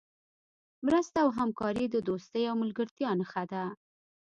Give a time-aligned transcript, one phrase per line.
[0.85, 3.63] مرسته او همکاري د دوستۍ او ملګرتیا نښه ده.